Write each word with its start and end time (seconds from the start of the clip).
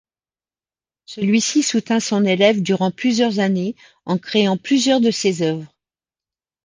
Celui-ci 1.05 1.61
soutint 1.61 1.99
son 1.99 2.25
élève 2.25 2.63
durant 2.63 2.89
plusieurs 2.89 3.37
années 3.37 3.75
en 4.05 4.17
créant 4.17 4.57
plusieurs 4.57 4.99
de 4.99 5.11
ses 5.11 5.43
œuvres. 5.43 5.71